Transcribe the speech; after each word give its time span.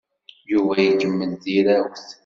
Yuba 0.51 0.75
ikemmel 0.89 1.31
tirawt. 1.43 2.05